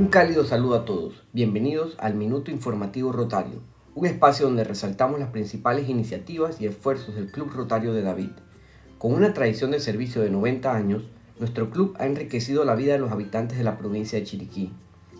[0.00, 1.22] Un cálido saludo a todos.
[1.34, 3.60] Bienvenidos al Minuto Informativo Rotario,
[3.94, 8.30] un espacio donde resaltamos las principales iniciativas y esfuerzos del Club Rotario de David.
[8.96, 12.98] Con una tradición de servicio de 90 años, nuestro club ha enriquecido la vida de
[12.98, 14.72] los habitantes de la provincia de Chiriquí.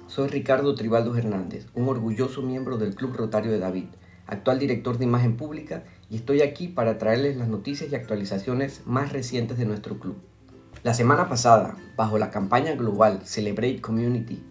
[0.07, 3.89] Soy Ricardo Tribaldo Hernández, un orgulloso miembro del Club Rotario de David,
[4.26, 9.12] actual director de imagen pública, y estoy aquí para traerles las noticias y actualizaciones más
[9.12, 10.17] recientes de nuestro club.
[10.82, 14.43] La semana pasada, bajo la campaña global Celebrate Community,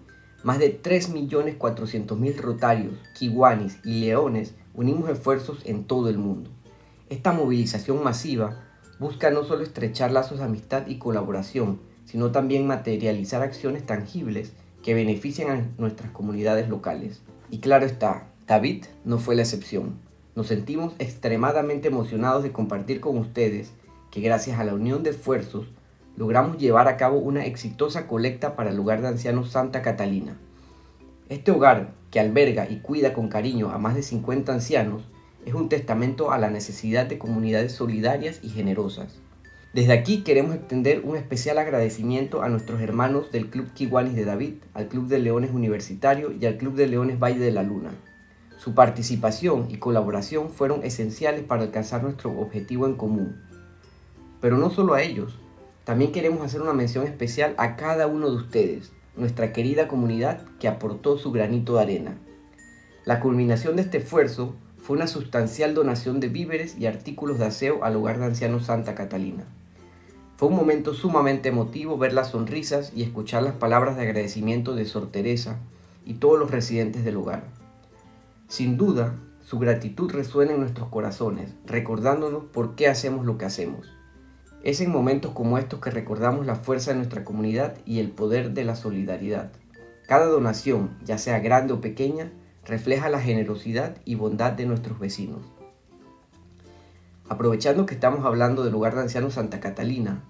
[0.44, 6.50] más de 3.400.000 rotarios, kiwanis y leones unimos esfuerzos en todo el mundo.
[7.10, 8.64] Esta movilización masiva
[9.00, 14.54] busca no solo estrechar lazos de amistad y colaboración, sino también materializar acciones tangibles
[14.84, 17.22] que benefician a nuestras comunidades locales.
[17.50, 20.00] Y claro está, David no fue la excepción.
[20.36, 23.72] Nos sentimos extremadamente emocionados de compartir con ustedes
[24.12, 25.68] que gracias a la unión de esfuerzos
[26.18, 30.38] logramos llevar a cabo una exitosa colecta para el hogar de ancianos Santa Catalina.
[31.30, 35.04] Este hogar, que alberga y cuida con cariño a más de 50 ancianos,
[35.46, 39.20] es un testamento a la necesidad de comunidades solidarias y generosas.
[39.74, 44.56] Desde aquí queremos extender un especial agradecimiento a nuestros hermanos del Club Kiwanis de David,
[44.74, 47.92] al Club de Leones Universitario y al Club de Leones Valle de la Luna.
[48.58, 53.42] Su participación y colaboración fueron esenciales para alcanzar nuestro objetivo en común.
[54.42, 55.38] Pero no solo a ellos,
[55.90, 60.68] también queremos hacer una mención especial a cada uno de ustedes, nuestra querida comunidad que
[60.68, 62.18] aportó su granito de arena.
[63.06, 67.84] La culminación de este esfuerzo fue una sustancial donación de víveres y artículos de aseo
[67.84, 69.46] al hogar de ancianos Santa Catalina.
[70.38, 74.86] Fue un momento sumamente emotivo ver las sonrisas y escuchar las palabras de agradecimiento de
[74.86, 75.58] Sor Teresa
[76.06, 77.46] y todos los residentes del hogar.
[78.48, 83.99] Sin duda, su gratitud resuena en nuestros corazones, recordándonos por qué hacemos lo que hacemos.
[84.62, 88.52] Es en momentos como estos que recordamos la fuerza de nuestra comunidad y el poder
[88.52, 89.52] de la solidaridad.
[90.06, 92.32] Cada donación, ya sea grande o pequeña,
[92.66, 95.42] refleja la generosidad y bondad de nuestros vecinos.
[97.30, 100.24] Aprovechando que estamos hablando del lugar de ancianos Santa Catalina,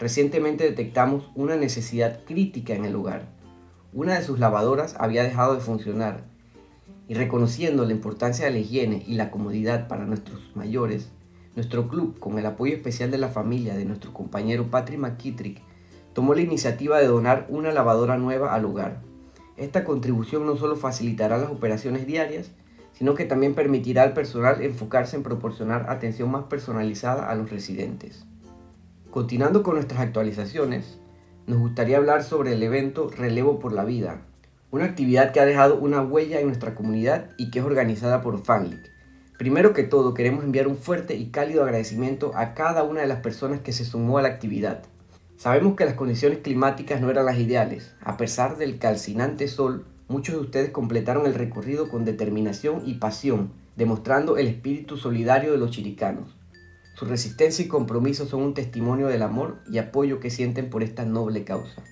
[0.00, 3.28] recientemente detectamos una necesidad crítica en el lugar.
[3.92, 6.24] Una de sus lavadoras había dejado de funcionar
[7.06, 11.10] y reconociendo la importancia de la higiene y la comodidad para nuestros mayores,
[11.56, 15.62] nuestro club, con el apoyo especial de la familia de nuestro compañero Patrick McKittrick,
[16.12, 19.00] tomó la iniciativa de donar una lavadora nueva al hogar.
[19.56, 22.52] Esta contribución no solo facilitará las operaciones diarias,
[22.92, 28.26] sino que también permitirá al personal enfocarse en proporcionar atención más personalizada a los residentes.
[29.10, 30.98] Continuando con nuestras actualizaciones,
[31.46, 34.22] nos gustaría hablar sobre el evento Relevo por la Vida,
[34.70, 38.42] una actividad que ha dejado una huella en nuestra comunidad y que es organizada por
[38.42, 38.95] FANLIC,
[39.38, 43.20] Primero que todo, queremos enviar un fuerte y cálido agradecimiento a cada una de las
[43.20, 44.84] personas que se sumó a la actividad.
[45.36, 47.94] Sabemos que las condiciones climáticas no eran las ideales.
[48.00, 53.52] A pesar del calcinante sol, muchos de ustedes completaron el recorrido con determinación y pasión,
[53.76, 56.34] demostrando el espíritu solidario de los chiricanos.
[56.94, 61.04] Su resistencia y compromiso son un testimonio del amor y apoyo que sienten por esta
[61.04, 61.82] noble causa.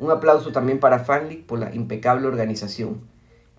[0.00, 3.13] Un aplauso también para Fanlic por la impecable organización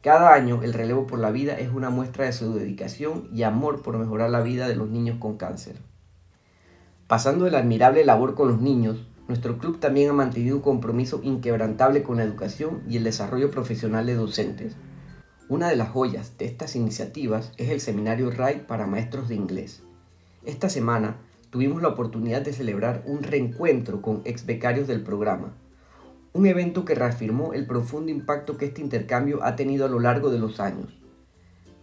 [0.06, 3.82] cada año el relevo por la vida es una muestra de su dedicación y amor
[3.82, 5.78] por mejorar la vida de los niños con cáncer.
[7.08, 11.22] Pasando de la admirable labor con los niños, nuestro club también ha mantenido un compromiso
[11.24, 14.76] inquebrantable con la educación y el desarrollo profesional de docentes.
[15.50, 19.82] Una de las joyas de estas iniciativas es el seminario RAID para maestros de inglés.
[20.44, 21.16] Esta semana
[21.50, 25.56] tuvimos la oportunidad de celebrar un reencuentro con ex becarios del programa,
[26.36, 30.30] un evento que reafirmó el profundo impacto que este intercambio ha tenido a lo largo
[30.32, 30.94] de los años.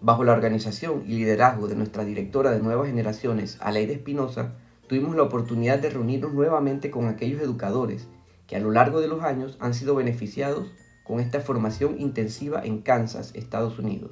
[0.02, 4.52] Bajo la organización y liderazgo de nuestra directora de Nuevas Generaciones, Aleide Espinosa,
[4.88, 8.08] tuvimos la oportunidad de reunirnos nuevamente con aquellos educadores
[8.46, 10.70] que a lo largo de los años han sido beneficiados
[11.02, 14.10] con esta formación intensiva en Kansas, Estados Unidos.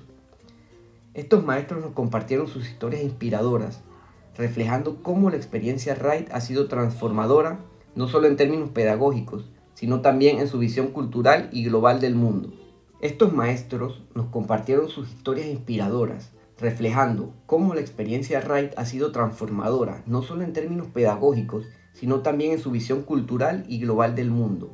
[1.12, 3.82] Estos maestros nos compartieron sus historias inspiradoras,
[4.38, 7.61] reflejando cómo la experiencia RIDE ha sido transformadora,
[7.94, 9.50] no solo en términos pedagógicos,
[9.81, 12.53] sino también en su visión cultural y global del mundo.
[13.00, 20.03] Estos maestros nos compartieron sus historias inspiradoras, reflejando cómo la experiencia Wright ha sido transformadora,
[20.05, 24.71] no solo en términos pedagógicos, sino también en su visión cultural y global del mundo.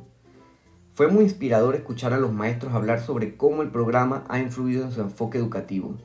[0.93, 4.91] Fue muy inspirador escuchar a los maestros hablar sobre cómo el programa ha influido en
[4.91, 5.95] su enfoque educativo.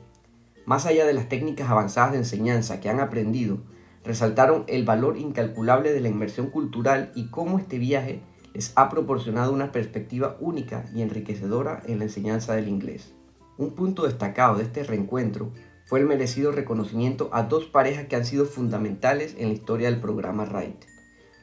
[0.65, 3.57] Más allá de las técnicas avanzadas de enseñanza que han aprendido,
[4.05, 8.21] resaltaron el valor incalculable de la inversión cultural y cómo este viaje
[8.53, 13.13] les ha proporcionado una perspectiva única y enriquecedora en la enseñanza del inglés.
[13.57, 15.51] Un punto destacado de este reencuentro
[15.85, 19.99] fue el merecido reconocimiento a dos parejas que han sido fundamentales en la historia del
[19.99, 20.85] programa RIGHT.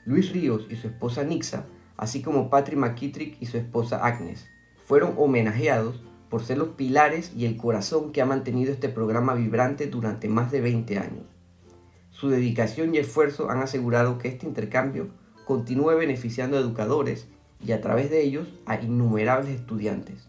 [0.06, 1.66] Luis Ríos y su esposa Nixa,
[1.96, 4.46] así como Patrick McKittrick y su esposa Agnes.
[4.84, 9.86] fueron homenajeados por ser los pilares y el corazón que ha mantenido este programa vibrante
[9.86, 11.26] durante más de 20 años.
[12.10, 15.10] Su dedicación y esfuerzo han asegurado que este intercambio
[15.50, 17.26] continúe beneficiando a educadores
[17.58, 20.28] y a través de ellos a innumerables estudiantes.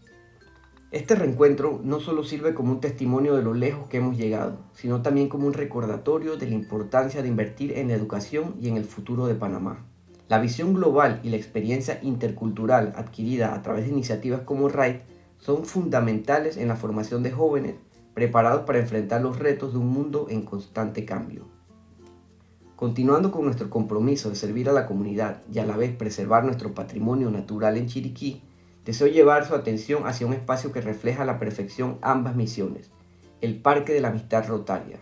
[0.90, 5.00] Este reencuentro no solo sirve como un testimonio de lo lejos que hemos llegado, sino
[5.00, 8.84] también como un recordatorio de la importancia de invertir en la educación y en el
[8.84, 9.86] futuro de Panamá.
[10.26, 15.02] La visión global y la experiencia intercultural adquirida a través de iniciativas como RIDE
[15.38, 17.76] son fundamentales en la formación de jóvenes
[18.12, 21.46] preparados para enfrentar los retos de un mundo en constante cambio.
[22.82, 26.74] Continuando con nuestro compromiso de servir a la comunidad y a la vez preservar nuestro
[26.74, 28.42] patrimonio natural en Chiriquí,
[28.84, 32.90] deseo llevar su atención hacia un espacio que refleja a la perfección ambas misiones,
[33.40, 34.98] el Parque de la Amistad Rotaria.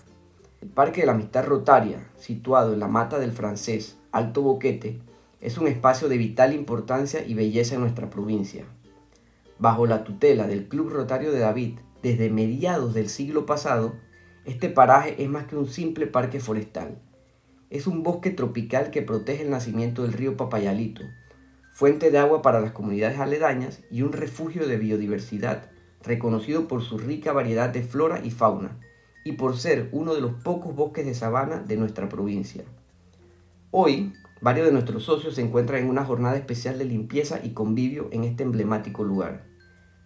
[0.61, 5.01] El Parque de la Amistad Rotaria, situado en la Mata del Francés, Alto Boquete,
[5.41, 8.67] es un espacio de vital importancia y belleza en nuestra provincia.
[9.59, 13.95] Bajo la tutela del Club Rotario de David, desde mediados del siglo pasado,
[14.45, 17.01] este paraje es más que un simple parque forestal.
[17.71, 21.05] Es un bosque tropical que protege el nacimiento del río Papayalito,
[21.73, 25.71] fuente de agua para las comunidades aledañas y un refugio de biodiversidad,
[26.03, 28.81] reconocido por su rica variedad de flora y fauna,
[29.25, 32.65] y por ser uno de los pocos bosques de sabana de nuestra provincia.
[33.71, 38.09] Hoy, varios de nuestros socios se encuentran en una jornada especial de limpieza y convivio
[38.11, 39.45] en este emblemático lugar.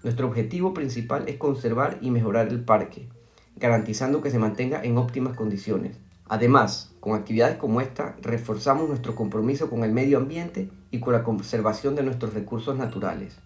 [0.03, 3.09] Nuestro objetivo principal es conservar y mejorar el parque,
[3.57, 9.69] garantizando que se mantenga en óptimas condiciones, Además, con actividades como esta, reforzamos nuestro compromiso
[9.69, 13.37] con el medio ambiente y con la conservación de nuestros recursos naturales.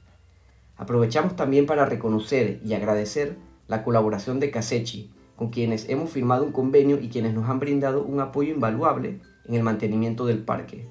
[0.77, 6.53] Aprovechamos también para reconocer y agradecer la colaboración de Casechi, con quienes hemos firmado un
[6.53, 10.87] convenio y quienes nos han brindado un apoyo invaluable en el mantenimiento del parque.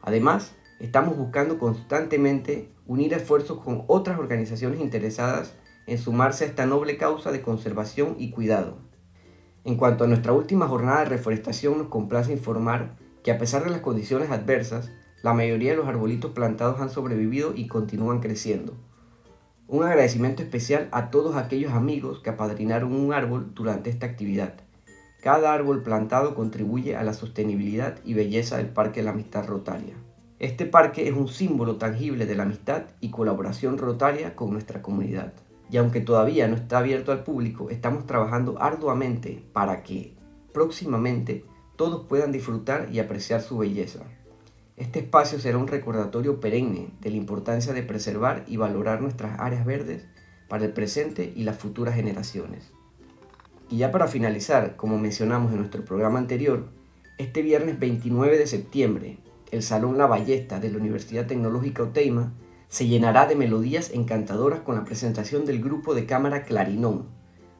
[0.00, 5.54] Además, estamos buscando constantemente unir esfuerzos con otras organizaciones interesadas
[5.86, 8.78] en sumarse a esta noble causa de conservación y cuidado.
[9.64, 13.70] En cuanto a nuestra última jornada de reforestación, nos complace informar que a pesar de
[13.70, 14.90] las condiciones adversas,
[15.22, 18.74] la mayoría de los arbolitos plantados han sobrevivido y continúan creciendo.
[19.68, 24.54] Un agradecimiento especial a todos aquellos amigos que apadrinaron un árbol durante esta actividad.
[25.22, 29.94] Cada árbol plantado contribuye a la sostenibilidad y belleza del Parque de la Amistad Rotaria.
[30.40, 35.32] Este parque es un símbolo tangible de la amistad y colaboración rotaria con nuestra comunidad
[35.72, 40.14] y aunque todavía no está abierto al público, estamos trabajando arduamente para que
[40.52, 41.46] próximamente
[41.76, 44.00] todos puedan disfrutar y apreciar su belleza.
[44.76, 49.64] Este espacio será un recordatorio perenne de la importancia de preservar y valorar nuestras áreas
[49.64, 50.06] verdes
[50.46, 52.70] para el presente y las futuras generaciones.
[53.70, 56.68] Y ya para finalizar, como mencionamos en nuestro programa anterior,
[57.16, 59.18] este viernes 29 de septiembre,
[59.50, 62.34] el Salón La Ballesta de la Universidad Tecnológica Oteima
[62.72, 67.04] se llenará de melodías encantadoras con la presentación del grupo de cámara Clarinón.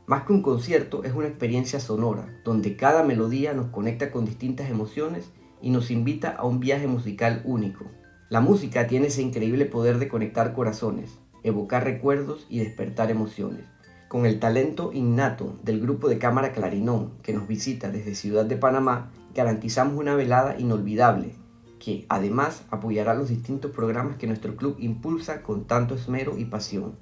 [0.07, 4.71] Más que un concierto, es una experiencia sonora, donde cada melodía nos conecta con distintas
[4.71, 5.31] emociones
[5.61, 7.85] y nos invita a un viaje musical único.
[8.31, 13.67] La música tiene ese increíble poder de conectar corazones, evocar recuerdos y despertar emociones.
[14.09, 18.57] Con el talento innato del grupo de cámara Clarinón que nos visita desde Ciudad de
[18.57, 21.35] Panamá, garantizamos una velada inolvidable
[21.83, 26.95] que además apoyará los distintos programas que nuestro club impulsa con tanto esmero y pasión.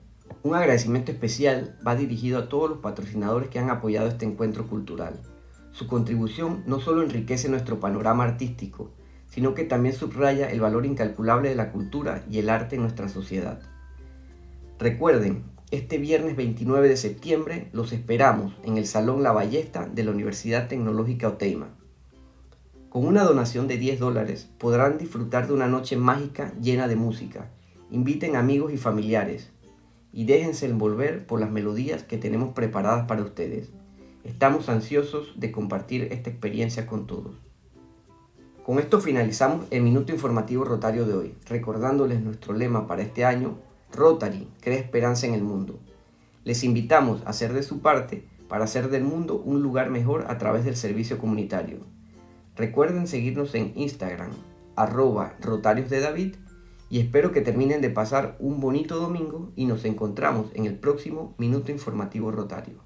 [0.42, 5.20] Un agradecimiento especial va dirigido a todos los patrocinadores que han apoyado este encuentro cultural.
[5.72, 8.90] Su contribución no solo enriquece nuestro panorama artístico,
[9.28, 13.10] sino que también subraya el valor incalculable de la cultura y el arte en nuestra
[13.10, 13.60] sociedad.
[14.78, 20.12] Recuerden, este viernes 29 de septiembre los esperamos en el Salón La Ballesta de la
[20.12, 21.79] Universidad Tecnológica Oteima.
[22.90, 27.48] Con una donación de 10 dólares podrán disfrutar de una noche mágica llena de música.
[27.88, 29.52] Inviten amigos y familiares
[30.12, 33.70] y déjense envolver por las melodías que tenemos preparadas para ustedes.
[34.24, 37.36] Estamos ansiosos de compartir esta experiencia con todos.
[38.64, 43.56] Con esto finalizamos el minuto informativo rotario de hoy, recordándoles nuestro lema para este año,
[43.92, 45.78] Rotary, crea esperanza en el mundo.
[46.42, 50.38] Les invitamos a hacer de su parte para hacer del mundo un lugar mejor a
[50.38, 51.99] través del servicio comunitario.
[52.56, 54.30] Recuerden seguirnos en Instagram,
[54.76, 56.36] arroba David,
[56.88, 61.34] y espero que terminen de pasar un bonito domingo y nos encontramos en el próximo
[61.38, 62.82] Minuto Informativo Rotario.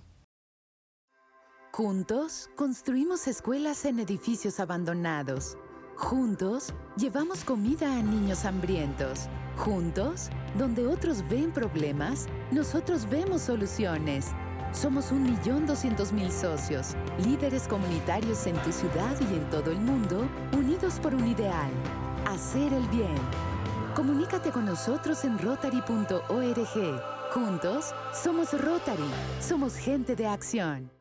[1.72, 5.58] Juntos construimos escuelas en edificios abandonados.
[5.96, 9.28] Juntos llevamos comida a niños hambrientos.
[9.56, 14.26] Juntos, donde otros ven problemas, nosotros vemos soluciones.
[14.74, 19.78] Somos un millón doscientos mil socios, líderes comunitarios en tu ciudad y en todo el
[19.78, 21.70] mundo, unidos por un ideal,
[22.26, 23.16] hacer el bien.
[23.94, 27.02] Comunícate con nosotros en rotary.org.
[27.32, 29.10] Juntos, somos Rotary.
[29.40, 30.93] Somos gente de acción.